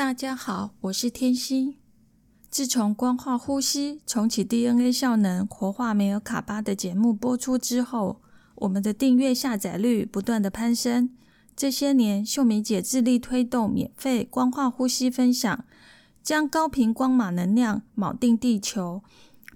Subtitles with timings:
[0.00, 1.76] 大家好，我是天心。
[2.48, 8.22] 自从光化呼吸重启 DNA 效能活化梅尔卡巴的节目播出之后，
[8.54, 11.10] 我们的订阅下载率不断的攀升。
[11.54, 15.66] 这些年，秀梅姐致力推动免费光化呼吸分享，
[16.22, 19.02] 将高频光码能量铆定地球，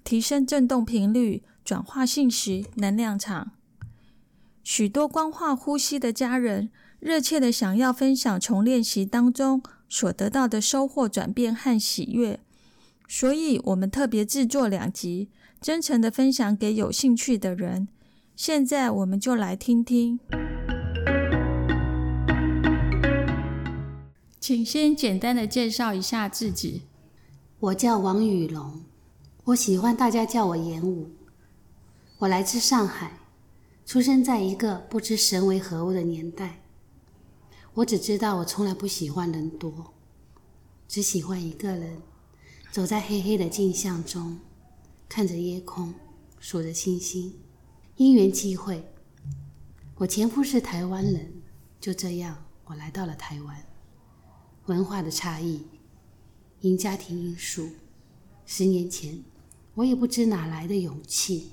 [0.03, 3.53] 提升振动频率，转化信息能量场。
[4.63, 6.69] 许多光化呼吸的家人
[6.99, 12.39] 热切的想要分享从练习当中所得到的收获、转变和喜悦，
[13.07, 15.29] 所以我们特别制作两集，
[15.61, 17.87] 真诚的分享给有兴趣的人。
[18.35, 20.19] 现在我们就来听听。
[24.39, 26.83] 请先简单的介绍一下自己。
[27.59, 28.83] 我叫王雨龙，
[29.45, 31.09] 我喜欢大家叫我演武。
[32.19, 33.19] 我来自上海，
[33.85, 36.61] 出生在一个不知神为何物的年代。
[37.75, 39.93] 我只知道我从来不喜欢人多，
[40.87, 42.01] 只喜欢一个人，
[42.71, 44.39] 走在黑黑的镜像中，
[45.09, 45.93] 看着夜空，
[46.39, 47.33] 数着星星。
[47.97, 48.89] 因缘际会，
[49.95, 51.33] 我前夫是台湾人，
[51.81, 53.65] 就这样我来到了台湾。
[54.67, 55.65] 文化的差异，
[56.61, 57.69] 因家庭因素，
[58.45, 59.21] 十年前
[59.73, 61.51] 我也不知哪来的勇气，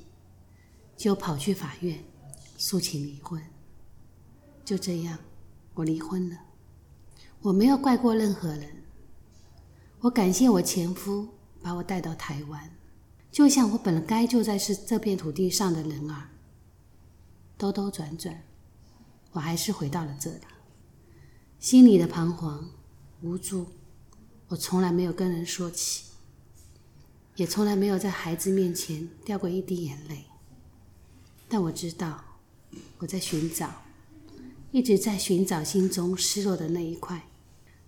[0.97, 2.05] 就跑去法院
[2.57, 3.43] 诉请离婚。
[4.65, 5.19] 就这样，
[5.75, 6.39] 我离婚了。
[7.41, 8.83] 我没有怪过任何人，
[10.01, 11.29] 我感谢我前夫
[11.61, 12.71] 把我带到台湾，
[13.31, 16.29] 就像我本该就在是这片土地上的人儿。
[17.57, 18.43] 兜兜转转，
[19.33, 20.41] 我还是回到了这里，
[21.59, 22.71] 心里的彷徨。
[23.23, 23.67] 无助，
[24.49, 26.07] 我从来没有跟人说起，
[27.37, 30.25] 也从来没有在孩子面前掉过一滴眼泪。
[31.49, 32.25] 但我知道，
[32.99, 33.71] 我在寻找，
[34.73, 37.29] 一直在寻找心中失落的那一块。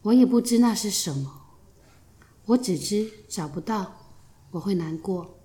[0.03, 1.41] 我也不知那是什么，
[2.45, 3.97] 我只知找不到，
[4.51, 5.39] 我会难过，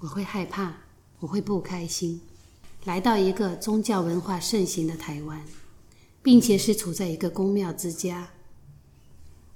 [0.00, 0.74] 我会害怕，
[1.20, 2.20] 我会不开心。
[2.84, 5.44] 来到一个宗教文化盛行的台湾，
[6.20, 8.30] 并且是处在一个宫庙之家。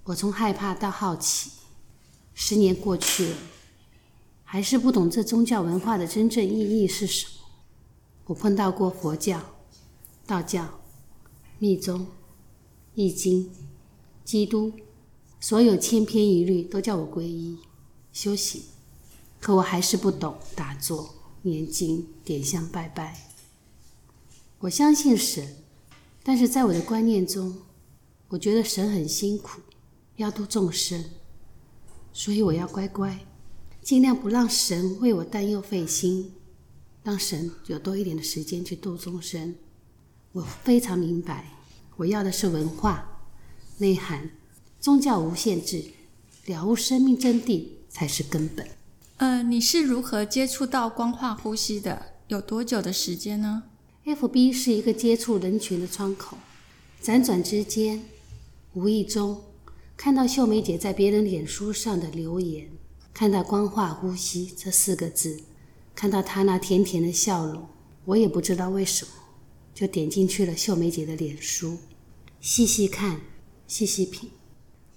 [0.05, 1.51] 我从害怕到好奇，
[2.35, 3.37] 十年过去了，
[4.45, 7.33] 还是不懂这宗教文化的真正意义是什么。
[8.27, 9.41] 我碰到过佛教、
[10.25, 10.69] 道教、
[11.59, 12.07] 密宗、
[12.95, 13.51] 易经、
[14.25, 14.73] 基督，
[15.41, 17.59] 所有千篇一律都叫我皈依、
[18.13, 18.63] 修行，
[19.41, 23.21] 可我还是不懂打坐、念经、点香拜拜。
[24.59, 25.57] 我相信神，
[26.23, 27.57] 但是在我的观念中，
[28.29, 29.61] 我觉得神很辛苦。
[30.17, 31.05] 要度众生，
[32.11, 33.27] 所以我要乖乖，
[33.83, 36.33] 尽量不让神为我担忧费心，
[37.03, 39.55] 让神有多一点的时间去度众生。
[40.37, 41.47] 我非常明白，
[41.97, 43.23] 我要的是文化
[43.79, 44.31] 内涵，
[44.79, 45.83] 宗教无限制，
[46.45, 48.69] 了悟生命真谛才是根本。
[49.17, 52.09] 呃，你是如何接触到光化呼吸的？
[52.29, 53.63] 有多久的时间呢
[54.05, 56.37] ？FB 是一个接触人群的窗口，
[57.03, 58.05] 辗转之间，
[58.75, 59.41] 无意中。
[59.97, 62.69] 看到秀梅姐在别人脸书上的留言，
[63.15, 65.41] 看到“光化呼吸”这四个字，
[65.95, 67.67] 看到她那甜甜的笑容，
[68.05, 69.11] 我也不知道为什么，
[69.77, 71.77] 就点进去了秀梅姐的脸书，
[72.41, 73.21] 细细看，
[73.69, 74.31] 细细品，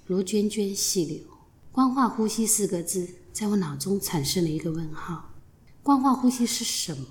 [0.05, 1.19] 如涓涓细流。
[1.69, 5.33] “光化呼吸”四个字在我脑中产生了一个问号：
[5.83, 7.07] 光化呼吸是什么？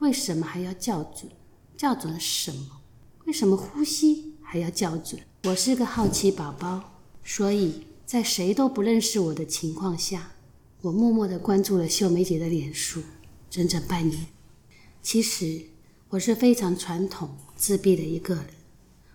[0.00, 1.30] 为什么还要校准？
[1.78, 2.80] 校准什么？
[3.26, 5.22] 为什么呼吸还要校准？
[5.44, 6.82] 我是个好奇宝宝。
[7.22, 10.32] 所以在谁都不认识我的情况下，
[10.80, 13.00] 我默默地关注了秀梅姐的脸书，
[13.48, 14.26] 整整半年。
[15.00, 15.66] 其实
[16.10, 18.44] 我是非常传统、自闭的一个人。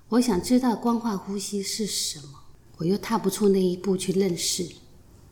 [0.07, 2.39] 我想知道光化呼吸是什么，
[2.77, 4.65] 我又踏不出那一步去认识、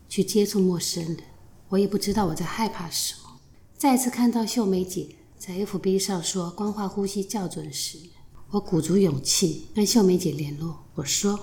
[0.09, 1.17] 去接触陌生人。
[1.69, 3.39] 我也不知道我在害怕什么。
[3.77, 7.97] 再次看到秀梅姐在 FB 上说光化呼吸校准时，
[8.49, 11.39] 我鼓足勇气跟秀梅姐联络，我说。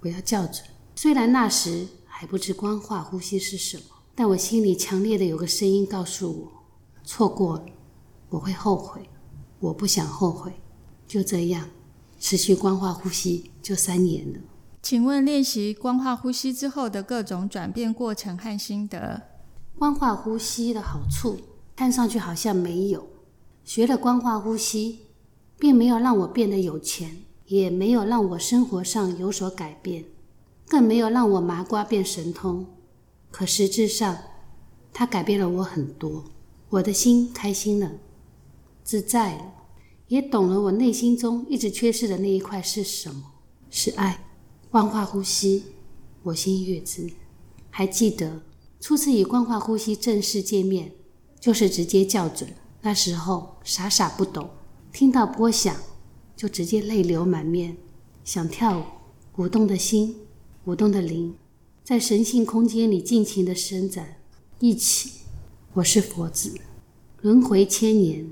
[0.00, 0.62] 我要校准。
[0.96, 3.84] 虽然那时还不知光化呼吸是什么，
[4.14, 6.52] 但我心里强烈的有个声音告诉我：
[7.04, 7.64] 错过了，
[8.28, 9.00] 我会后悔。
[9.60, 10.52] 我不想后悔。
[11.06, 11.68] 就这样，
[12.18, 14.38] 持续光化呼吸就三年了。
[14.82, 19.22] 请问练习光化呼吸之后的各种转变过程和心得？
[19.78, 21.38] 光化呼吸的好处
[21.74, 23.06] 看上去好像没有。
[23.64, 25.00] 学了光化呼吸，
[25.58, 27.22] 并没有让我变得有钱。
[27.48, 30.04] 也没有让我生活上有所改变，
[30.66, 32.66] 更没有让我麻瓜变神通。
[33.30, 34.18] 可实质上，
[34.92, 36.24] 它改变了我很多。
[36.70, 37.92] 我的心开心了，
[38.86, 39.52] 自在了，
[40.06, 43.32] 也懂了我内心中一直缺失的那一块是什么？
[43.68, 44.24] 是爱。
[44.70, 45.64] 光化呼吸，
[46.22, 47.10] 我心悦之。
[47.68, 48.42] 还记得
[48.80, 50.92] 初次与光化呼吸正式见面，
[51.40, 52.48] 就是直接校准。
[52.82, 54.48] 那时候傻傻不懂，
[54.92, 55.74] 听到波响
[56.36, 57.76] 就直接泪流满面，
[58.24, 58.84] 想跳舞。
[59.42, 60.14] 舞动的心，
[60.66, 61.34] 舞动的灵，
[61.82, 64.18] 在神性空间里尽情的伸展。
[64.60, 65.10] 一起，
[65.74, 66.54] 我是佛子，
[67.22, 68.30] 轮回千年，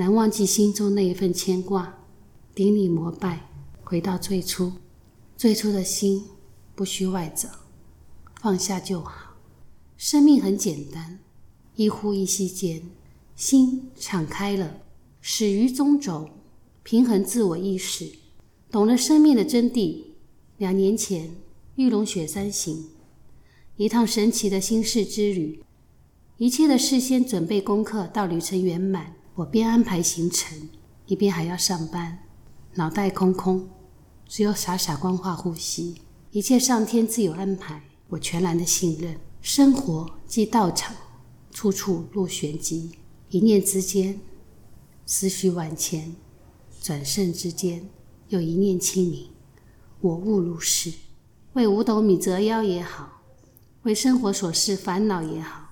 [0.00, 2.06] 难忘记心中那一份牵挂。
[2.54, 3.50] 顶礼膜拜，
[3.84, 4.72] 回到最初，
[5.36, 6.24] 最初的心，
[6.74, 7.50] 不需外找。
[8.40, 9.36] 放下就好，
[9.98, 11.18] 生命很简单，
[11.76, 12.80] 一呼一吸间，
[13.36, 14.80] 心敞开了，
[15.20, 16.30] 始于中轴，
[16.82, 18.10] 平衡自我意识，
[18.70, 20.04] 懂了生命的真谛。
[20.56, 21.36] 两年前，
[21.74, 22.86] 玉龙雪山行，
[23.76, 25.62] 一趟神奇的心事之旅，
[26.38, 30.68] 一切的事先准备功课到旅程圆满，我边安排行程，
[31.06, 32.18] 一边还要上班，
[32.74, 33.70] 脑袋空空，
[34.28, 35.94] 只有傻傻光化呼吸，
[36.30, 37.82] 一切上天自有安排。
[38.08, 40.94] 我全然的信任，生活即道场，
[41.50, 42.90] 处处落玄机。
[43.30, 44.20] 一念之间，
[45.06, 46.12] 思绪万千；
[46.82, 47.88] 转瞬之间，
[48.28, 49.30] 又一念清明。
[50.02, 50.92] 我悟如是，
[51.54, 53.22] 为五斗米折腰也好，
[53.84, 55.70] 为生活琐事烦恼也好，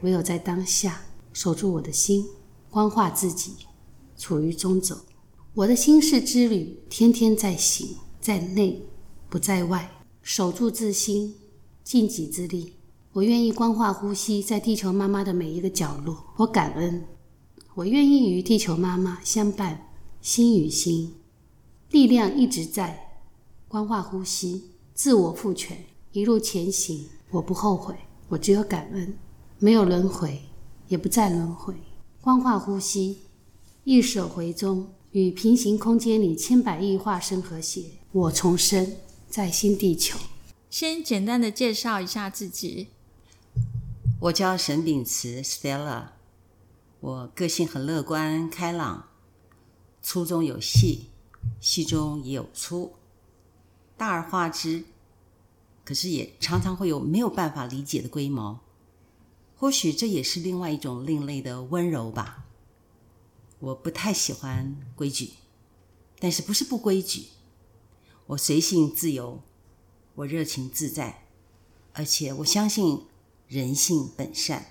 [0.00, 1.02] 唯有在当下
[1.34, 2.24] 守住我的心，
[2.76, 3.54] 光化自己，
[4.18, 4.94] 处于中轴。
[5.54, 8.82] 我的心事之旅，天天在行，在内
[9.30, 9.90] 不在外，
[10.20, 11.34] 守住自心。
[11.82, 12.74] 尽己之力，
[13.14, 16.22] 我愿意光化呼吸在地球妈妈的每一个角落。
[16.36, 17.02] 我感恩，
[17.74, 19.88] 我愿意与地球妈妈相伴，
[20.20, 21.14] 心与心，
[21.92, 23.22] 力量一直在。
[23.68, 25.82] 光化呼吸，自我赋权，
[26.12, 27.06] 一路前行。
[27.30, 27.94] 我不后悔，
[28.28, 29.16] 我只有感恩。
[29.58, 30.42] 没有轮回，
[30.88, 31.72] 也不再轮回。
[32.26, 33.20] 光化呼吸，
[33.84, 37.84] 一手回中，与平行空间里千百亿化身和谐。
[38.10, 38.96] 我重生
[39.28, 40.18] 在新地球。
[40.68, 42.88] 先简单的介绍一下自己。
[44.18, 46.06] 我叫沈秉慈 Stella，
[46.98, 49.04] 我个性很乐观开朗，
[50.02, 51.10] 粗中有细，
[51.60, 52.94] 细中也有粗，
[53.96, 54.82] 大而化之。
[55.84, 58.58] 可是也常常会有没有办法理解的龟毛，
[59.56, 62.44] 或许这也是另外一种另类的温柔吧。
[63.58, 65.30] 我不太喜欢规矩，
[66.18, 67.28] 但是不是不规矩，
[68.26, 69.42] 我随性自由。
[70.16, 71.26] 我热情自在，
[71.92, 73.04] 而且我相信
[73.48, 74.66] 人性本善。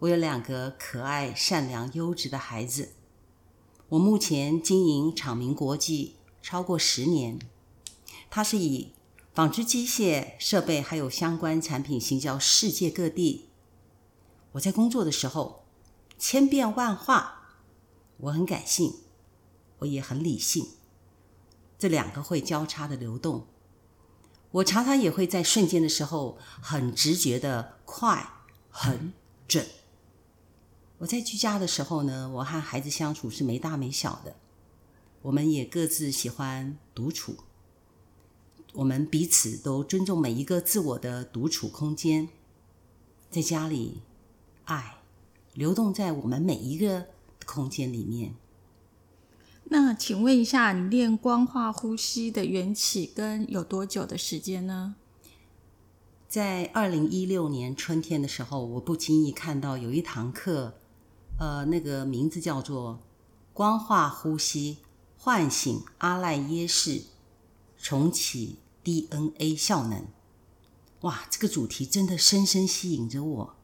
[0.00, 2.94] 我有两个可爱、善良、优质的孩子。
[3.90, 7.38] 我目前经营长明国际超过十年，
[8.28, 8.92] 它是以
[9.36, 13.50] 纺织机械设备还有相关产品行销世界各地。
[14.52, 15.66] 我在工作的时候
[16.18, 17.42] 千变万化，
[18.16, 18.94] 我很感性，
[19.80, 20.68] 我也很理性，
[21.78, 23.46] 这两个会交叉的流动。
[24.52, 28.26] 我常常也会在瞬间的时候很直觉的快
[28.70, 29.12] 很
[29.46, 29.66] 准。
[30.96, 34.34] 我在居家的时候呢，我和孩子相处是没大没小的，
[35.20, 37.36] 我们也各自喜欢独处，
[38.76, 42.28] 我们彼此都尊重每一个自我的独处空间，
[43.30, 44.02] 在家里，
[44.66, 44.98] 爱
[45.54, 47.06] 流动在我们每一个
[47.46, 48.34] 空间里面。
[49.64, 54.96] 那请问一下，你练光化呼吸的缘起跟有多久的时间呢？
[56.28, 60.74] 在二零一六年春天的时候，我不经意看到有一堂课，
[61.38, 63.00] 呃，那个名字叫做
[63.54, 64.78] “光化呼吸
[65.16, 67.04] 唤醒阿赖耶识，
[67.78, 70.06] 重启 DNA 效能”。
[71.02, 73.56] 哇，这个主题真的深深吸引着我。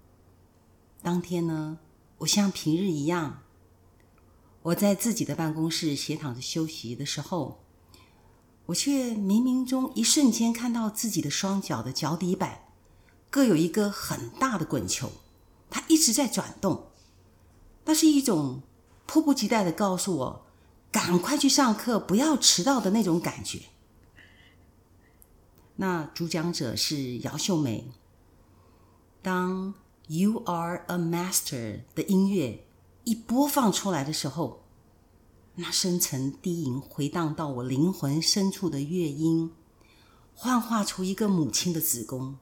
[1.00, 1.78] 当天呢，
[2.18, 3.42] 我像平日一样。
[4.62, 7.60] 我在自己的办公室斜躺着休息的时候，
[8.66, 12.64] 我却冥冥中一瞬间看到自己的双脚的脚底板
[13.30, 15.12] 各有一个很大的滚球，
[15.70, 16.88] 它一直在转动。
[17.84, 18.62] 那是一种
[19.06, 20.46] 迫不及待的告诉我
[20.90, 23.62] 赶快去上课，不要迟到的那种感觉。
[25.76, 27.90] 那主讲者是姚秀美。
[29.20, 29.74] 当
[30.08, 32.66] You Are a Master 的音乐。
[33.04, 34.62] 一播放出来的时候，
[35.56, 39.50] 那深沉低吟回荡到我灵魂深处的乐音，
[40.36, 42.36] 幻化出一个母亲的子宫，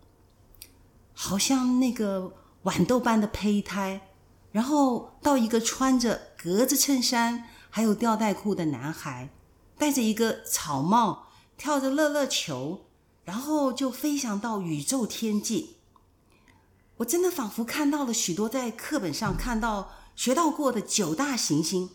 [1.14, 2.34] 好像那个
[2.64, 4.08] 豌豆般的胚胎，
[4.52, 9.30] 然后到一个穿着格子衬衫还有吊带裤的男孩，
[9.78, 12.82] 戴着一个草帽，跳着乐乐球，
[13.24, 15.76] 然后就飞翔到宇宙天际。
[16.98, 19.92] 我真的仿佛看到了许多在课本上看到。
[20.16, 21.88] 学到过的九大行星，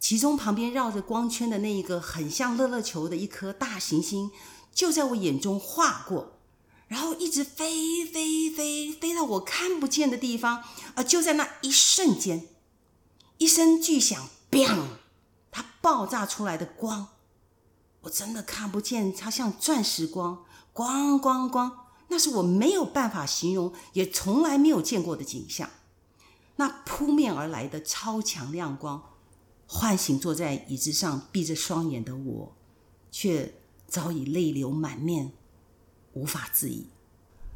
[0.00, 4.30] 其中旁边绕着光圈的那一个很像乐乐球的一颗大行星，
[4.72, 6.38] 就在我眼中划过，
[6.88, 12.48] 然后一直飞飞飞飞到我看不见的地方，而就在那一瞬间，
[13.36, 14.84] 一声巨响，bang，
[15.50, 17.08] 它爆炸出来的光，
[18.04, 25.68] 我真的看不见，它像钻石光，光光光，那是我没有办法形容，也从来没有见过的景象。
[26.56, 29.02] 那扑面而来的超强亮光，
[29.66, 32.56] 唤醒坐在椅子上闭着双眼的我，
[33.10, 33.54] 却
[33.88, 35.32] 早已泪流满面，
[36.12, 36.88] 无法自已。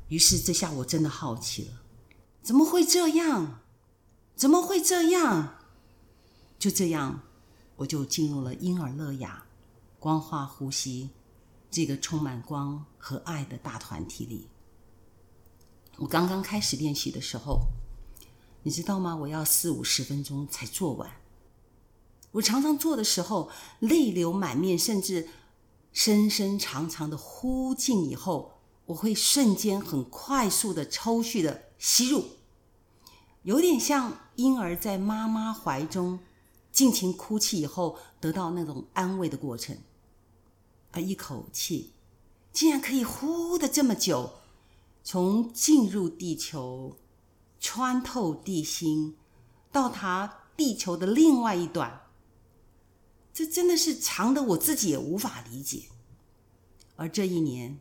[0.08, 1.82] 于是这下我真的好奇了：
[2.42, 3.60] 怎么会这样？
[4.34, 5.58] 怎么会这样？
[6.58, 7.20] 就这样，
[7.76, 9.44] 我就进入了婴儿乐雅、
[9.98, 11.10] 光化呼吸
[11.70, 14.48] 这个充满光和爱的大团体里。
[15.96, 17.68] 我刚刚开始练习的时候。
[18.64, 19.16] 你知道吗？
[19.16, 21.08] 我要四五十分钟才做完。
[22.32, 25.28] 我常常做的时候，泪流满面，甚至
[25.92, 32.24] 深深长长的呼进以后，我会瞬间很快速的抽蓄的吸入，
[33.44, 36.18] 有点像婴儿在妈妈怀中
[36.70, 39.78] 尽情哭泣以后得到那种安慰的过程。
[41.00, 41.92] 一口气
[42.52, 44.40] 竟然可以呼的这么久，
[45.02, 46.96] 从进入地球。
[47.60, 49.16] 穿透地心，
[49.72, 52.02] 到达地球的另外一端，
[53.34, 55.86] 这真的是长的我自己也无法理解。
[56.94, 57.80] 而这一年，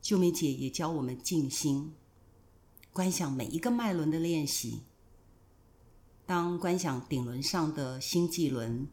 [0.00, 1.92] 秀梅姐也教我们静心，
[2.92, 4.82] 观想每一个脉轮的练习。
[6.24, 8.86] 当观想顶轮上的星际轮，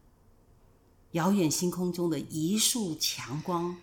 [1.12, 3.76] 遥远星空中的一束强光，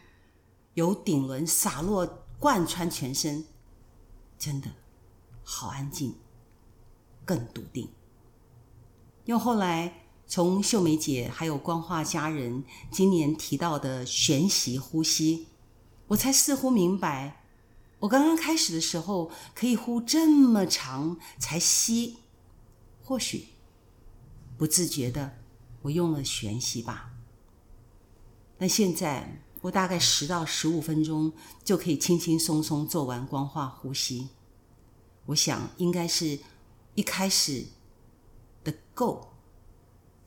[0.74, 3.44] 由顶轮洒落贯穿全身，
[4.38, 4.70] 真的。
[5.42, 6.14] 好安静，
[7.24, 7.88] 更笃定。
[9.24, 15.48] 又后来从秀梅姐还有光化家人今年提到的玄习呼吸，
[16.08, 17.44] 我才似乎明白，
[18.00, 22.18] 我刚刚开始的时候可以呼这么长才吸，
[23.02, 23.48] 或许
[24.56, 25.38] 不自觉的
[25.82, 27.07] 我用了玄息吧。
[28.58, 31.32] 那现在我大概十到十五分钟
[31.64, 34.28] 就可以轻轻松松做完光化呼吸。
[35.26, 36.38] 我想，应该是
[36.94, 37.66] 一开始
[38.64, 39.34] 的够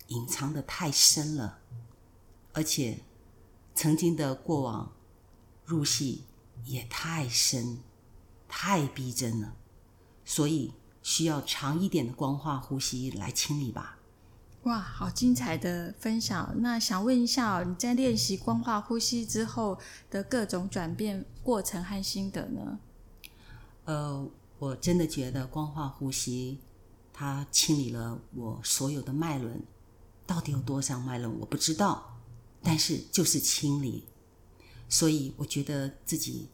[0.08, 1.60] 隐藏的太深了，
[2.54, 3.00] 而且
[3.74, 4.94] 曾经的过往
[5.66, 6.24] 入戏
[6.66, 7.80] 也太深、
[8.48, 9.56] 太逼真了，
[10.24, 13.98] 所以需要长一点的光化呼吸来清理吧。
[14.64, 16.54] 哇，好精彩的分享！
[16.58, 22.80] 那想问一下，你在练习光化呼吸之后的各种转变过程和心得呢？
[23.86, 24.32] 呃。
[24.62, 26.60] 我真的觉得光化呼吸，
[27.12, 29.60] 它清理了我所有的脉轮，
[30.28, 32.20] 到底有多少脉轮我不知道，
[32.62, 34.06] 但是就是清理，
[34.88, 36.48] 所以我觉得自己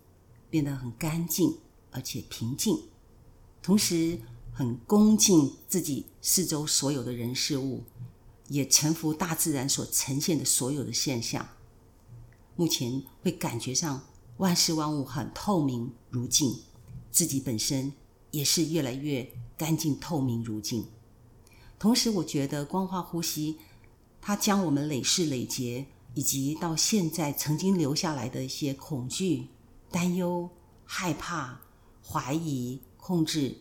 [0.50, 1.58] 变得很干净，
[1.92, 2.82] 而且平静，
[3.62, 4.18] 同时
[4.58, 7.84] 很恭敬自己四周所有的人事物，
[8.48, 11.48] 也臣服大自然所呈现的所有的现象。
[12.56, 16.64] 目前会感觉上万事万物很透明如镜。
[17.12, 17.94] 自己本身
[18.32, 20.88] 也是越来越干净透明如镜，
[21.78, 23.60] 同时我觉得光化呼吸，
[24.20, 25.86] 它将我们累世累劫
[26.16, 29.50] 以及到现在曾经留下来的一些恐惧、
[29.92, 30.50] 担忧、
[30.84, 31.62] 害怕、
[32.04, 33.56] 怀疑、控制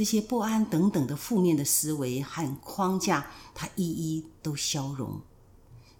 [0.00, 5.20] 这些不安等等的负面的思维和框架，它一一都消融，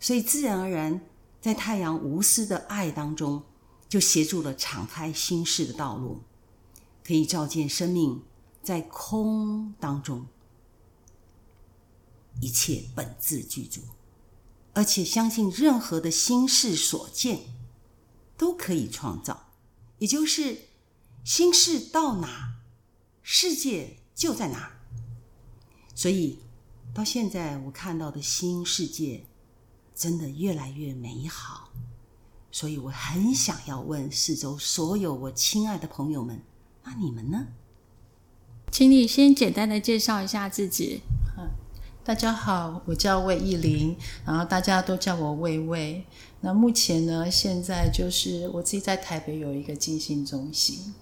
[0.00, 1.02] 所以自然而然
[1.38, 3.42] 在太阳无私的爱当中，
[3.90, 6.22] 就协助了敞开心事的道路。
[7.04, 8.22] 可以照见生命
[8.62, 10.24] 在空当中，
[12.40, 13.82] 一切本自具足，
[14.72, 17.40] 而且相信任何的心事所见
[18.38, 19.50] 都可以创造，
[19.98, 20.56] 也就是
[21.22, 22.49] 心事到哪，
[23.22, 24.72] 世界就在哪儿。
[25.94, 26.38] 所以
[26.94, 29.24] 到现在我看到的新世界
[29.94, 31.70] 真的越来越美好，
[32.50, 36.42] 所以我很想要问四周所有我亲爱的朋友们。
[36.84, 37.48] 那你们呢？
[38.72, 41.02] 请你先简单的介绍一下自己。
[42.02, 46.04] 大家好，我叫魏艺玲，然后大家都叫我魏魏。
[46.40, 50.94] 那目前呢，现在就是我自己在台北有一个静心中心。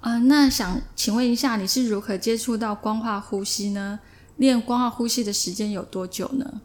[0.00, 4.00] 啊，那想请问一下，你是如何接触到光化呼吸呢？
[4.36, 6.60] 练光化呼吸的时间有多久呢？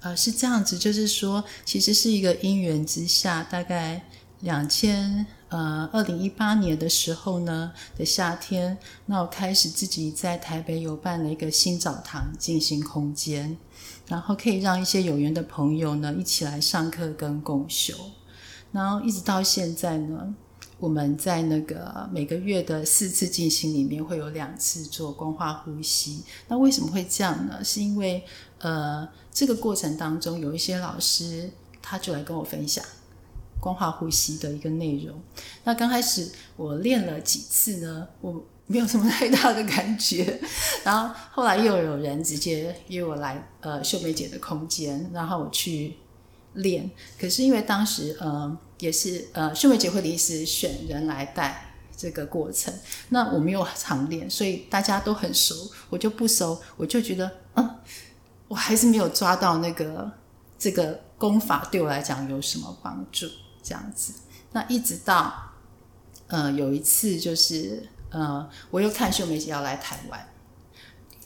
[0.00, 4.08] 呃，是这样子，就是说，其实是一个因缘之下，大概
[4.40, 5.26] 两千。
[5.50, 13.58] 呃，二零一八年的时候呢的夏天，那我开始自己在台北有办了一个新澡堂静心空间，
[14.06, 17.92] 然后可以让一些有缘的朋友呢一起来上课跟共修。
[18.70, 20.32] 然后一直到现在呢，
[20.80, 26.24] 我们在那个每个月的四次进行里面会有两次做光化呼吸。
[26.48, 27.62] 那为什么会这样呢？
[27.62, 28.24] 是因为
[28.58, 31.50] 呃，这个过程当中有一些老师
[31.82, 32.84] 他就来跟我分享
[33.60, 35.20] 光化呼吸的一个内容。
[35.64, 40.40] 那刚开始我练了几次呢，我没有什么太大的感觉。
[40.82, 45.96] 然后后来又有人直接约我来呃秀梅姐的空间，然后我去
[46.54, 46.90] 练。
[47.18, 52.72] 可是因为当时呃也是呃秀梅姐会临时选人来带这个过程，
[53.10, 55.54] 那我没有常练，所以大家都很熟，
[55.90, 57.76] 我就不熟，我就觉得嗯，
[58.48, 60.10] 我还是没有抓到那个
[60.58, 63.26] 这个功法对我来讲有什么帮助
[63.62, 64.14] 这样子。
[64.52, 65.52] 那一直到
[66.28, 70.26] 呃有一次就是呃我又看秀梅姐要来台湾。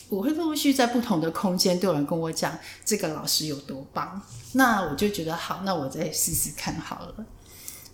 [0.09, 4.21] 我会陆续在不同的空间都有人跟我讲这个老师有多棒，
[4.53, 7.27] 那我就觉得好，那我再试试看好了。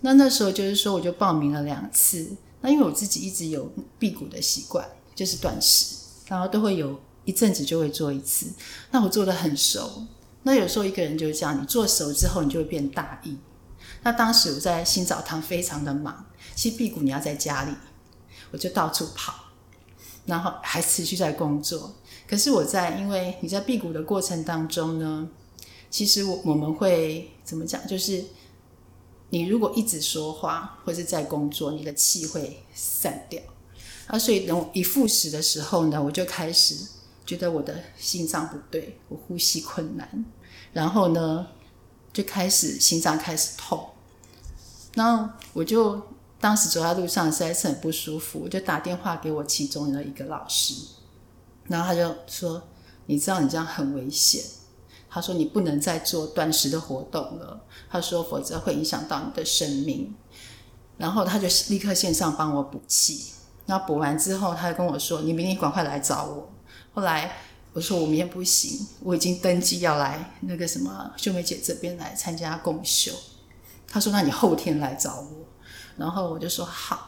[0.01, 2.35] 那那时候就是说，我就报名了两次。
[2.61, 5.95] 那因为我自己一直有辟谷的习惯，就是断食，
[6.27, 8.47] 然后都会有一阵子就会做一次。
[8.91, 10.05] 那我做的很熟。
[10.43, 13.37] 那有时候一个人就是这样，你做熟之后，你就会变大意。
[14.03, 16.25] 那当时我在新澡堂非常的忙，
[16.55, 17.71] 其实辟谷你要在家里，
[18.51, 19.33] 我就到处跑，
[20.25, 21.95] 然后还持续在工作。
[22.31, 25.27] 可是我在，因为你在辟谷的过程当中呢，
[25.89, 27.85] 其实我我们会怎么讲？
[27.85, 28.23] 就是
[29.31, 33.41] 你如果一直说话或是在工作，你的气会散掉。
[34.07, 36.77] 啊，所以等我一复食的时候呢，我就开始
[37.25, 40.25] 觉得我的心脏不对，我呼吸困难，
[40.71, 41.45] 然后呢
[42.13, 43.89] 就开始心脏开始痛，
[44.93, 46.01] 然后我就
[46.39, 50.73] 当时走在路上实在是很不舒服，我就打电话给我其中的一个老师。
[51.71, 52.61] 然后他就说
[53.07, 54.43] ：“你知道你这样很危险。”
[55.09, 60.13] 他说：“你不能再做断食的活动了。”他说：“否则会影响到你的生命。”
[60.99, 63.31] 然后他就立刻线上帮我补气。
[63.67, 66.51] 那补完之后，他就跟我说：“你明天赶快来找我。”
[66.93, 67.37] 后来
[67.71, 73.13] 我说：“我明天不行，我已经登记要来那个什么秀梅姐这边来参加共修。”
[73.87, 75.45] 他说：“那你后天来找我。”
[75.95, 77.07] 然后我就说：“好。”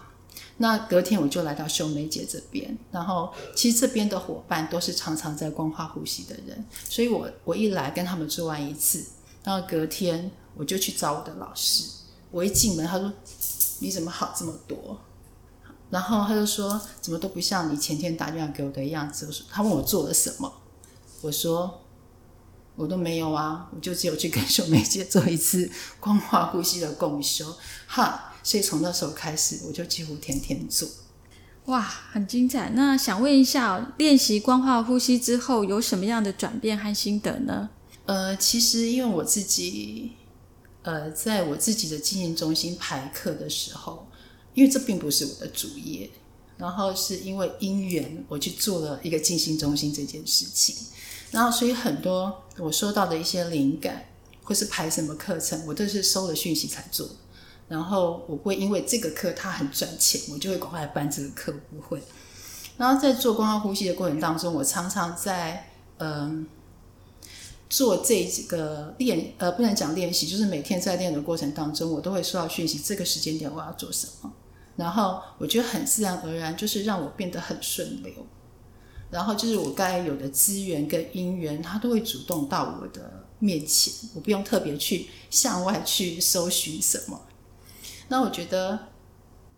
[0.57, 9.03] 那隔天我就来到秀梅姐这边，然后其实这边的伙伴都是常常在光化呼吸的人，所以我我一来跟他们做完一次，
[9.43, 11.85] 然后隔天我就去找我的老师，
[12.29, 13.11] 我一进门他说
[13.79, 14.99] 你怎么好这么多，
[15.89, 20.53] 然后他就说怎么都不像你前天打电话给我的样子，我说他问我做了什么，
[21.21, 21.81] 我说
[22.75, 27.55] 我都没有啊，我就只有去跟秀梅姐做一次光化呼吸的共修，
[27.87, 28.29] 哈。
[28.43, 30.87] 所以从那时候开始，我就几乎天天做。
[31.67, 32.71] 哇，很精彩！
[32.75, 37.69] 那想问一下，练习光化呼吸之后，有什么样的转变和心得呢？
[38.05, 40.11] 呃，其实因为我自己，
[40.81, 44.05] 呃，在我自己的经营中心排课的时候，
[44.53, 46.09] 因为这并不是我的主业，
[46.57, 50.75] 然后是因为因缘，我去做了一个静心中心这件事情，
[51.31, 54.05] 然后所以很多我收到的一些灵感，
[54.43, 57.07] 或是排什么课程，我都是收了讯息才做。
[57.73, 61.99] 然后我会因为这个课它很赚钱，我就会赶快办这个课，不会。
[62.77, 66.45] 然后在做光化呼吸的过程当中，我常常在嗯
[67.67, 74.31] 做这几个练呃不能讲练习，就是每天在练的过程当中，我都会收到讯息，这个时间点我要做什么。
[74.75, 78.13] 然后我觉得很自然而然，就是让我变得很顺流。
[79.09, 87.19] 然后就是我该有的资源跟因缘，它都会主动到我的面前，我不用特别去向外去搜寻什么。
[88.13, 88.77] 那我觉得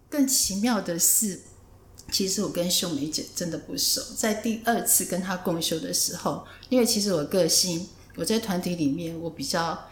[0.09, 1.41] 更奇妙的是，
[2.09, 4.01] 其实我跟秀梅姐真的不熟。
[4.15, 9.89] 在第二次跟她共修的时候，因为其实我个性，我在团体里面我比较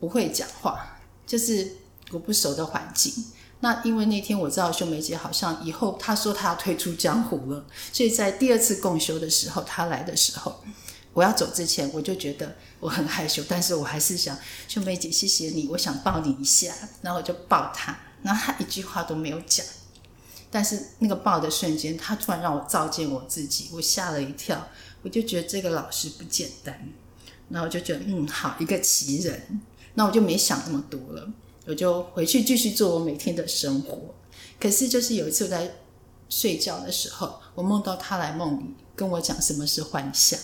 [0.00, 1.76] 不会讲话，就是
[2.10, 3.14] 我不熟的环境。
[3.60, 10.60] 那因为那天我知道秀梅姐好像以后她说她要退出江湖了，所以在第二次共修的时候，她来的时候。
[11.12, 19.66] 我要走之前，我就觉得我很害羞，但是我还是想秀梅姐，谢谢你，我想抱你一下，然后我就抱她，然后她一句话都没有讲，
[20.50, 24.68] 但是那个抱的瞬间，她突然让我照见我自己，我吓了一跳，
[25.02, 26.88] 我就觉得这个老师不简单，
[27.48, 29.60] 然后我就觉得嗯好一个奇人，
[29.94, 31.28] 那我就没想那么多了，
[31.66, 34.14] 我就回去继续做我每天的生活。
[34.60, 35.72] 可是就是有一次我在
[36.28, 40.38] 睡觉的时候，我梦到他来梦里跟我讲什么是幻想。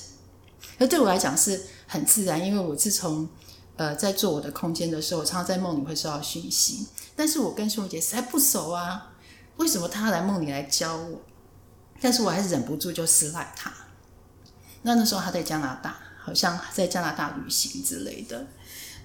[0.78, 3.28] 那对我来讲是很自然，因为我自从
[3.76, 6.86] 呃在做我的空间的时候，我常常在梦里会收到讯息。
[7.14, 9.12] 但是我跟秀姐实在不熟啊，
[9.56, 11.20] 为什么她来梦里来教我？
[12.00, 13.72] 但是我还是忍不住就私赖她。
[14.82, 18.46] 那那时候她在加拿大，好像在加拿大旅行之类的。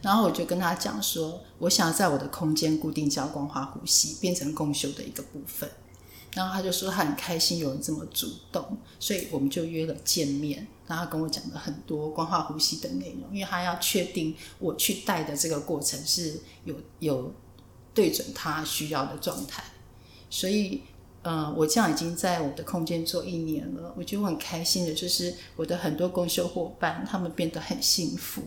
[0.02, 5.70] 然后我就跟他讲说，我想要在我的空间固定教光化呼吸，变成共修的一个部分。
[6.34, 10.68] 然后他就说他很开心有人这么主动，所以我们就约了见面。
[10.88, 17.34] 然后跟我讲了很多光化呼吸的内容，因为他要确定我去带的这个过程是有有
[17.94, 19.64] 对准他需要的状态。
[20.30, 20.82] 所以，
[21.22, 28.42] 呃，我这样已经在我的空间做一年了，我觉得我很开心的，就是我的很多公修伙伴他们变得很幸福。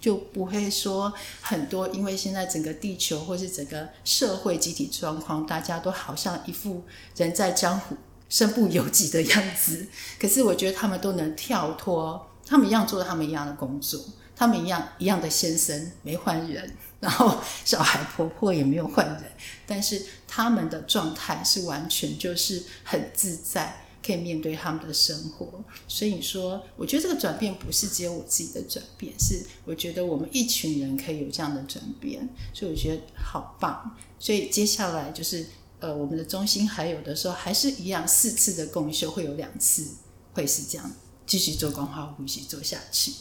[0.00, 6.82] 就不会说很多，因为现在整个地球或是整个社会集体状况，大家都好像一副
[7.16, 7.96] 人在江湖
[8.28, 9.86] 身不由己的样子。
[10.18, 14.00] 可是我觉得他们都能跳脱，他们一样做他们一样的工作，
[14.34, 19.24] 他们一样一样的先生没换人，然后小孩婆婆也没有换人，
[19.66, 23.84] 但是他们的状态是完全就是很自在。
[24.04, 33.96] 可以面对他们的生活，所以你说，我觉得这个转变不是只有我自己的转变，是我觉得我们一群人可以有这样的转变，所以我觉得好棒。
[34.18, 35.46] 所以接下来就是，
[35.80, 39.86] 呃，我们的中心还有的时候还是一样，四次的共修会有两次
[40.32, 40.90] 会是这样，
[41.26, 43.12] 继续做光化呼吸做下去。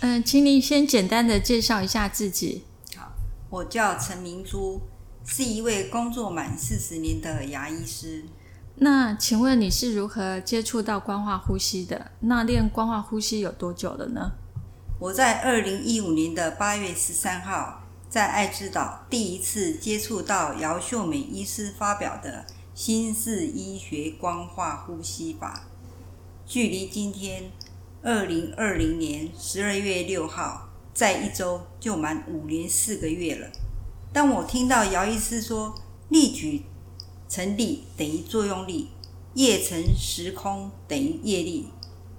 [0.00, 2.64] 嗯，请你先简单的介绍一下自己。
[2.96, 3.12] 好，
[3.50, 4.80] 我叫陈明珠，
[5.26, 8.24] 是一位工作满四十年的牙医师。
[8.78, 12.10] 那请问你是如何接触到光化呼吸的？
[12.20, 14.32] 那练光化呼吸有多久了呢？
[15.00, 25.64] 我在二零一五年的八月十三号，在爱之岛第一次接触到姚秀美医师发表的新式医学光化呼吸法，
[26.44, 27.44] 距离今天
[28.02, 33.48] 二零二零年十二月六号，在一周就满五年四个月了。
[34.12, 35.74] 当我听到姚医师说
[36.10, 36.66] 例举。
[37.28, 38.88] 成力等于作用力，
[39.34, 41.68] 业乘时空等于业力，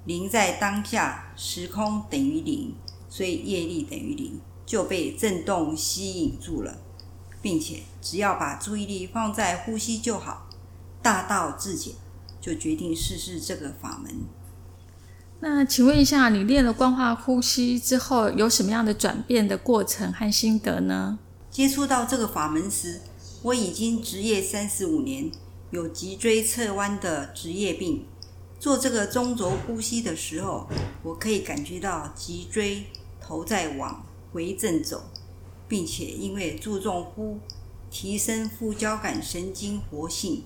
[0.05, 2.75] 零在当下，时空等于零，
[3.09, 6.77] 所以业力等于零，就被震动吸引住了，
[7.41, 10.47] 并且只要把注意力放在呼吸就好，
[11.01, 11.93] 大道至简，
[12.41, 14.13] 就决定试试这个法门。
[15.39, 21.19] 那请问一下，你练了光化呼吸之后，有什么样的转变的过程和心得呢？
[21.49, 22.99] 接触到这个法门时。
[23.47, 25.31] 我已经职业三十五年，
[25.71, 28.05] 有脊椎侧弯的职业病。
[28.59, 30.67] 做这个中轴呼吸的时候，
[31.01, 32.83] 我可以感觉到脊椎
[33.21, 35.01] 头在往回正走，
[35.65, 37.39] 并且因为注重呼，
[37.89, 40.43] 提升副交感神经活性，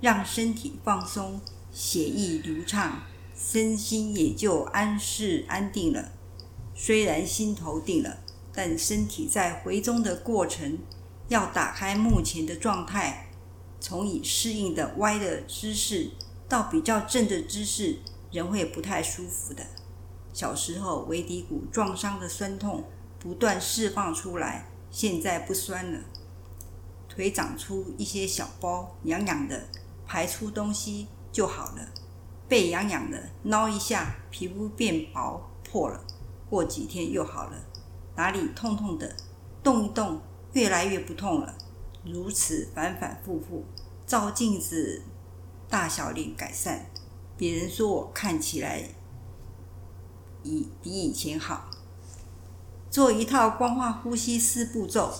[0.00, 1.40] 让身体放松，
[1.72, 3.02] 血液流畅，
[3.36, 6.12] 身心也就安适安定了。
[6.72, 8.18] 虽然心头定了，
[8.52, 10.78] 但身体在回中的过程。
[11.28, 13.30] 要打开目前的状态，
[13.80, 16.10] 从已适应的歪的姿势
[16.48, 17.98] 到比较正的姿势，
[18.30, 19.64] 人会不太舒服的。
[20.32, 22.84] 小时候尾骶骨撞伤的酸痛
[23.18, 26.00] 不断释放出来，现在不酸了。
[27.08, 29.68] 腿长出一些小包，痒痒的，
[30.04, 31.88] 排出东西就好了。
[32.48, 36.04] 背痒痒的，挠一下，皮肤变薄破了，
[36.50, 37.52] 过几天又好了。
[38.16, 39.16] 哪里痛痛的，
[39.62, 40.20] 动一动。
[40.54, 41.54] 越来越不痛了，
[42.04, 43.64] 如此反反复复，
[44.06, 45.02] 照镜子，
[45.68, 46.86] 大小脸改善，
[47.36, 48.90] 别人说我看起来
[50.44, 51.68] 以比以前好。
[52.88, 55.12] 做一套光化呼吸四步骤：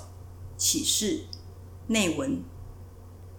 [0.56, 1.24] 起势、
[1.88, 2.40] 内纹、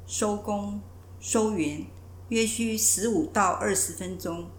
[0.05, 0.81] 收功、
[1.21, 1.86] 收圆，
[2.27, 4.49] 约需十五到二十分钟。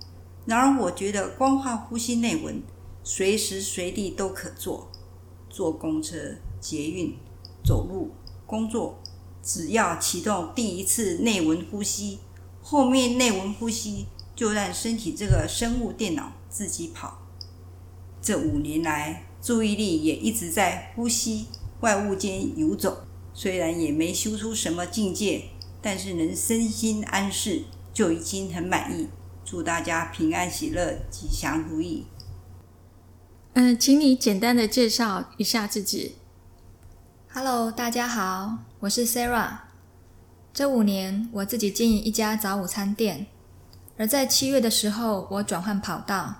[0.46, 2.62] 然而，我觉得光化呼吸内纹
[3.04, 4.90] 随时随地都可做，
[5.50, 6.16] 坐公车、
[6.58, 7.14] 捷运。
[7.66, 8.12] 走路、
[8.46, 9.02] 工作，
[9.42, 12.20] 只要启动第一次内闻呼吸，
[12.62, 17.22] 后面内闻呼吸就让身体这个生物电脑自己跑。
[18.22, 21.46] 这五年来，注意力也一直在呼吸
[21.80, 25.46] 外物间游走，虽然也没修出什么境界，
[25.82, 29.08] 但是能身心安适就已经很满意。
[29.44, 32.06] 祝大家平安喜乐、吉祥如意。
[33.54, 36.16] 嗯，请你简单的介绍一下自己。
[37.38, 39.58] Hello，大家好，我是 Sarah。
[40.54, 43.26] 这五年，我自己经营一家早午餐店，
[43.98, 46.36] 而在七月的时候，我转换跑道，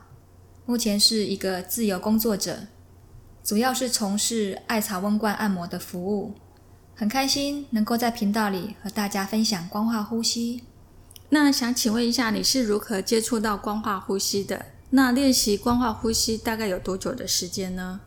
[0.64, 2.61] 目前是一个自由工作者，
[3.44, 6.32] 主要是从事艾草温罐按摩的服务。
[6.94, 10.64] 很开心能够在频道里和大家分享光化呼吸。
[11.28, 14.64] 那想请问一下，你是如何接触到光化呼吸的？
[14.88, 18.00] 那练习光化呼吸大概有多久的时间呢？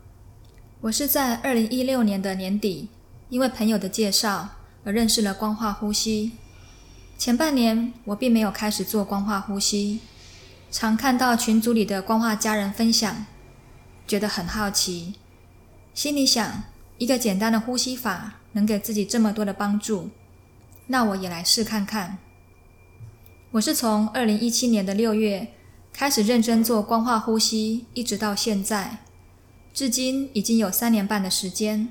[0.81, 2.87] 我是在二零一六年的年底，
[3.27, 4.47] 因为朋友的介绍
[4.85, 6.31] 而认识了光化呼吸。
[7.17, 9.99] 前半年我并没有开始做光化呼吸，
[10.71, 13.25] 常看到群组里的光化家人分享，
[14.07, 15.15] 觉得很好奇，
[15.93, 16.63] 心里想，
[16.97, 20.09] 一个简单的呼吸法能给自己这么多的帮助，
[20.87, 22.19] 那我也来试看看。
[23.51, 25.49] 我是从二零一七年的六月
[25.91, 28.99] 开始认真做光化呼吸，一直到现在，
[29.79, 31.87] 至今已经有三年半的时间。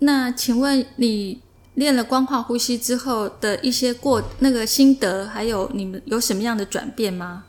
[0.00, 1.40] 那请问你
[1.74, 7.44] 练了光化呼吸之后的一些过那个心得，还有你们有什么样的转变吗？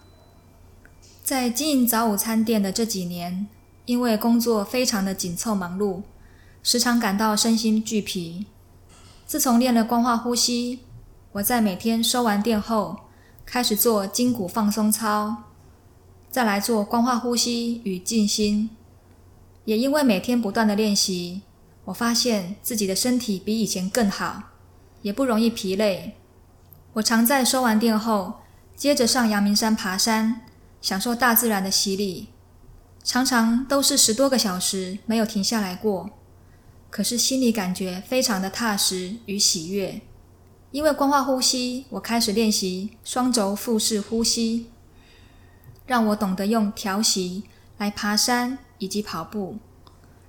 [1.23, 3.47] 在经营早午餐店的这几年，
[3.85, 6.03] 因为工作非常的紧凑忙碌，
[6.61, 8.45] 时常感到身心俱疲。
[9.25, 10.81] 自从练了光化呼吸，
[11.31, 12.95] 我在每天收完店后，
[13.43, 15.45] 开始做筋骨放松操，
[16.29, 18.69] 再来做光化呼吸与静心。
[19.69, 21.43] 也因为每天不断的练习，
[21.85, 24.41] 我发现自己的身体比以前更好，
[25.03, 26.15] 也不容易疲累。
[26.93, 28.39] 我常在收完店后，
[28.75, 30.41] 接着上阳明山爬山。
[30.81, 32.29] 享受大自然的洗礼，
[33.03, 36.09] 常常都是十多个小时没有停下来过。
[36.89, 40.01] 可是心里感觉非常的踏实与喜悦，
[40.71, 44.71] 因为光化呼吸，我开始练习双轴腹式呼吸，
[45.85, 47.43] 让我懂得用调息
[47.77, 49.59] 来爬山以及跑步，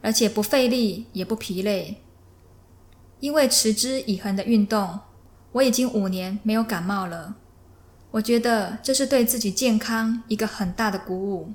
[0.02, 2.02] 而且不费力也不疲累。
[3.20, 5.00] 因为持之以恒的运动，
[5.52, 7.36] 我已经五年没有感冒了。
[8.12, 11.52] 我觉得这是对自己健康一个很大的鼓舞。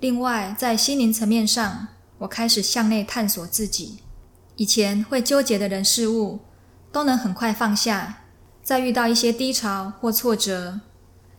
[0.00, 3.98] 另外，在心灵层面上，我开始向内探索自己。
[4.56, 6.40] 以前会纠结的人事物，
[6.90, 8.22] 都能很快放下；
[8.62, 10.80] 在遇到一些低潮或挫折，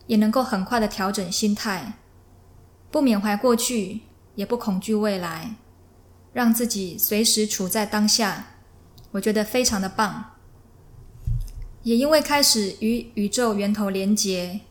[0.07, 1.93] 也能够很快的调整心态，
[2.91, 4.01] 不缅怀过去，
[4.39, 5.55] 也不恐惧未来，
[6.31, 8.55] 让自己随时处在当下。
[9.11, 10.31] 我觉得非常的棒。
[11.83, 14.61] 也因为开始与宇宙源头连结，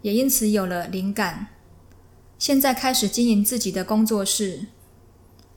[0.00, 1.46] 也因此有了灵感。
[2.36, 4.66] 现在开始经营自己的工作室，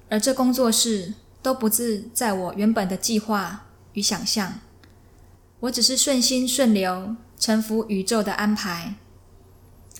[0.09, 4.59] 而这工作室都不自在我原本的计划与想象。
[5.61, 8.93] 我只是顺心顺流，臣服宇宙的安排。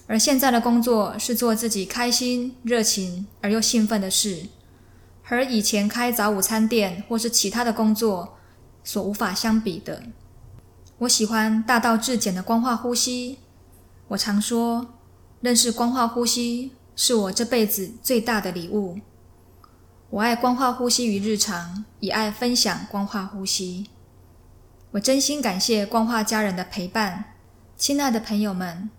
[0.07, 4.49] 而现在的工作是做自己开心、热情而又兴奋的事，
[5.23, 8.37] 和以前开早午餐店或是其他的工作
[8.83, 10.03] 所无法相比的。
[10.99, 13.39] 我喜欢大道至简的光化呼吸。
[14.09, 14.93] 我常说，
[15.41, 18.99] 认识光化呼吸是我这辈子最大的礼物。
[20.11, 23.87] 我爱光化呼吸于日常，也爱分享光化呼吸。
[24.91, 27.33] 我真心感谢光化家人的陪伴，
[27.75, 28.91] 亲爱的朋友们。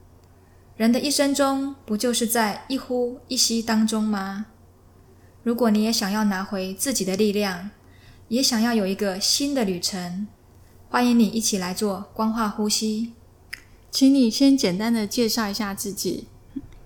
[0.76, 4.44] 人的一生中，不就是在一呼一吸当中吗？
[5.42, 7.70] 如果你也想要拿回自己的力量，
[8.28, 10.28] 也想要有一个新的旅程。
[10.90, 13.14] 欢迎你一起来做光化呼吸，
[13.90, 16.26] 请你先简单的介绍一下自己。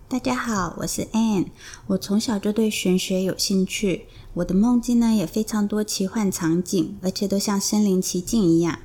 [0.06, 1.46] 大家好，我是 Anne。
[1.88, 8.78] 我从小就对玄学有兴趣，我的梦境呢也非常多奇幻场景，而且都像身临其境一样。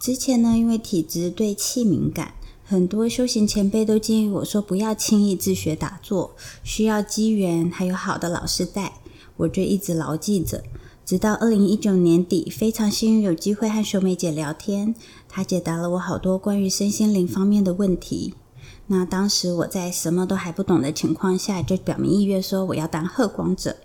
[0.00, 2.32] 之前呢，因为体质对气敏感，
[2.70, 8.92] 很多修行前辈都建议我说不要轻易自学打坐，需要机缘还有好的老师带，
[9.38, 10.62] 我就一直牢记着。
[11.02, 14.94] 直到二零一九年底，非常幸运有机会和秀梅姐聊天，
[15.26, 18.34] 她解答了我好多关于身心灵方面的问题。
[18.88, 23.76] 那当时我在什么都还不懂的情况下，就表明意愿说我要当贺光者。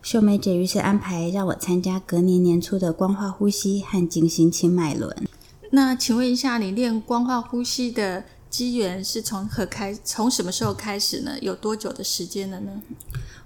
[0.00, 5.26] 秀梅姐于是安排让我参加隔年年初的光化呼吸和静心清脉轮。
[5.70, 9.92] 那请问一下，你练光化呼吸的机缘是从何开？
[10.04, 11.32] 从什么时候开始呢？
[11.40, 12.82] 有多久的时间了呢？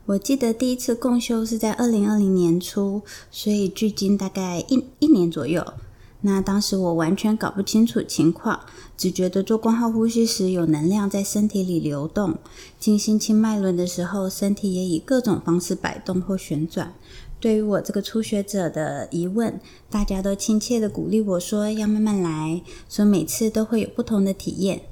[0.06, 5.64] 我记得第一次共修是在二零二零年初，所以距今大概一一年左右。
[6.22, 8.61] 那当时我完全搞不清楚情况，
[8.94, 12.37] 只觉得做光号呼吸时有能量在身体里流动，
[12.78, 16.92] 进行清脉轮的时候，身体也以各种方式摆动或旋转。
[17.40, 24.83] 对于我这个初学者的疑问，大家都亲切的鼓励我说要慢慢来，说每次都会有不同的体验。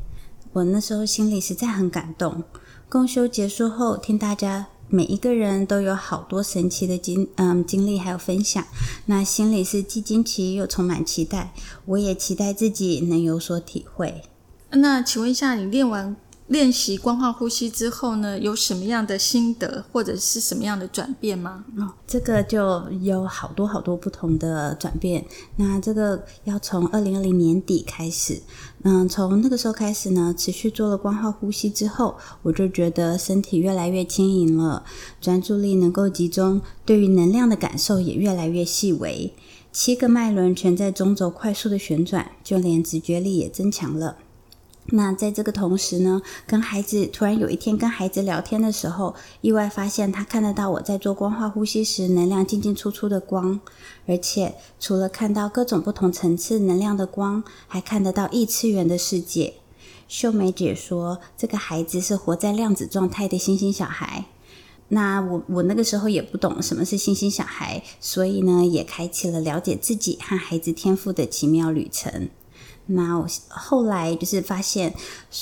[0.54, 2.42] 我那时候心里实在很感动。
[2.88, 4.68] 共修结束后，听大家。
[4.90, 8.64] 每一个人都有好多神奇的经嗯经历，还有分享，
[9.04, 11.52] 那心里是既惊奇又充满期待。
[11.84, 14.22] 我也期待自己能有所体会。
[14.70, 16.16] 那请问一下，你练完？
[16.48, 21.64] 练习光化呼吸之后呢，有什么样的心得或者是什么样的转变吗？
[21.76, 25.26] 哦，这个就有好多好多不同的转变。
[25.56, 28.40] 那这个要从二零二零年底开始，
[28.82, 34.84] 嗯，从那个时候开始呢，持续做了光化呼吸之后，我就觉得身体越来越轻盈了，
[35.20, 39.34] 专注力能够集中，对于能量的感受也越来越细微。
[39.70, 44.16] 七个脉轮全在中轴快速的旋转，就连直觉力也增强了。
[44.90, 53.60] 那在这个同时呢，跟孩子突然有一天跟孩子聊天的时候，意外发现他看得到我在做光化呼吸时能量进进出出的光，
[54.06, 59.54] 而且除了看到各种不同层次能量的光，还看得到异次元的世界。
[60.08, 64.24] 秀梅姐说，这个孩子是活在量子状态的星星小孩。
[64.88, 72.30] 那我我那个时候也不懂什么是星星小孩，所以呢，也开启了了解自己和孩子天赋的奇妙旅程。
[72.90, 74.94] 那我后来就是发现，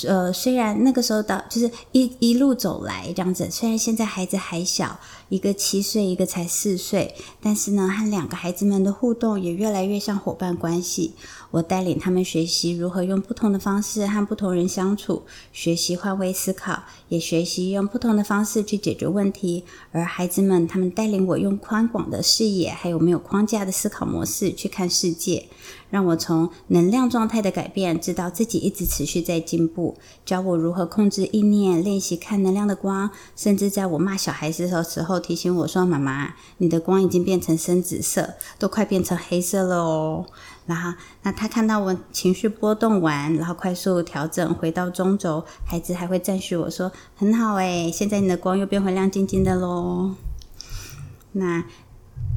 [0.05, 11.13] 呃，虽然那个时候到就是一一路走来这样子，虽然现在孩子还小，一个七岁，一个才四岁，但是呢，和两个孩子们的互动也越来越像伙伴关系。
[11.49, 19.63] 我带领他们学习如何用不同的方式和不同人相处，学习换位思考，也学习用不同的方式去解决问题。
[19.93, 25.47] 而孩子们，他们带领我用宽广的视野，还有没有框架的思考模式去看世界，
[25.89, 40.25] 让我从能量状态的改变，知道自己一直持续在进步，教我如何控制意念，练习看能量的光，甚至在我骂小孩子的时候提醒我说：“妈妈，你的光已经变成深紫色，都快变成黑色了哦。”
[40.67, 50.15] 然后，那他看到我情绪波动完，然后快速调整回到中轴，孩子还会赞许我说：“很好诶，现在你的光又变回亮晶晶的喽。”
[51.31, 51.63] 那。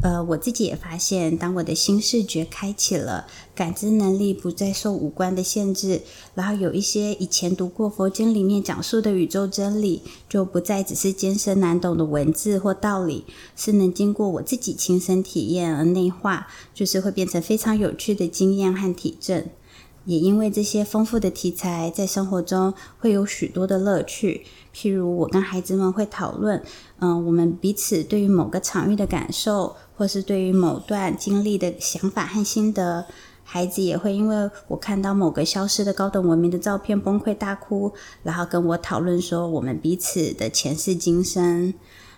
[0.03, 6.01] 呃，我自己也发现，当我的新视觉开启了，感知能力不再受五官的限制，
[6.35, 19.47] 然后有一些以前读过佛经里面讲述的宇宙真理，就不再只是艰深难懂的文字或道理，是能经过我自己亲身体验而内化，就是会变成非常有趣的经验和体证。
[20.11, 24.45] 也因为这些丰富的题材，在生活中会有许多的乐趣。
[24.75, 26.61] 譬如，我跟孩子们会讨论，
[26.99, 33.07] 嗯，我们彼此对于某个场域的感受，或是对于某段经历的想法和心得。
[33.45, 37.93] 孩子也会因为我看到某个消失的高等文明的照片崩溃大哭，
[38.25, 41.73] 然后跟我讨论说我们彼此的前世今生。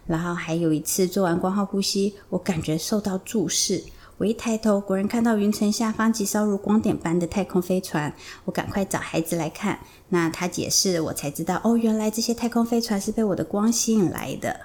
[0.06, 3.84] 然后还有一次做完光化呼吸，我感觉受到注视。
[4.22, 8.14] 我一抬头，果然看到云层下方几艘如光点般的太空飞船。
[8.44, 9.80] 我赶快找孩子来看，
[10.10, 14.60] 那他解释，我才知道哦，原来这些太空飞船是被我的光吸引来的。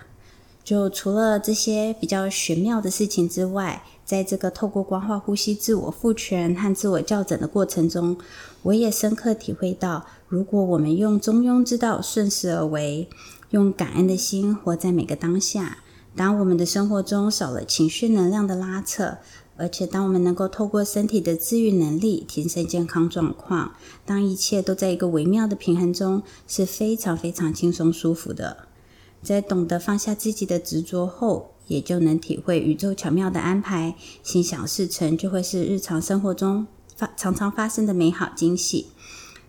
[0.63, 8.15] 就除了这些比较玄妙的事情之外，在这个透过光化呼吸自我赋权和自我校正的过程中，
[8.61, 13.09] 我也深刻体会到，如果我们用中庸之道顺势而为，
[13.49, 15.79] 用感恩的心活在每个当下，
[16.15, 19.17] 当我们的生活中少了情绪能量的拉扯。
[19.57, 23.73] 而且，当我们能够透过身体的治愈能力提升健康状况，
[24.05, 28.67] 当一切都在一个微妙的平衡中，是非常非常轻松舒服的。
[29.23, 38.87] 在懂得放下自己的执着后，也就能体会宇宙巧妙的安排，心想事成，就会是日常生活中发常常发生的美好惊喜。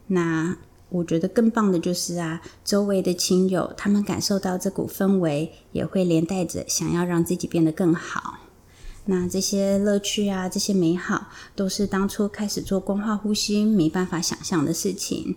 [0.07, 0.57] 那
[0.89, 8.39] 我觉得更棒的就是啊，周围的亲友他们感受到这股氛围，也会连带着想要让自己变得更好。
[9.11, 15.37] 那这些乐趣啊，这些美好，都是当初开始做光化呼吸没办法想象的事情。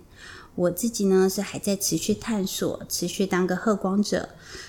[0.56, 4.28] 我自己呢，是还在持续探索，持续当个喝光者，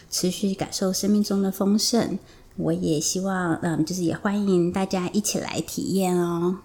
[0.08, 2.16] 持续感受生命中的丰盛。
[2.54, 6.58] 我也希望，嗯，就是也欢迎大家一起来体验哦。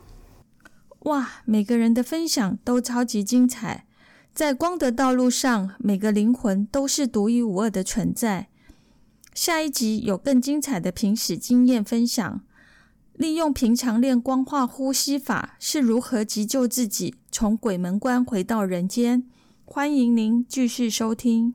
[0.99, 3.87] 哇，每个人的分享都超级精彩，
[4.35, 8.49] 在光的道路上，每个灵魂都是独一无二的存在。
[9.37, 12.41] 下一集有更精彩的平史经验分享，
[13.13, 19.27] 利用平常练光化呼吸法是如何急救自己，从鬼门关回到人间。
[19.63, 21.53] 欢迎您继续收听。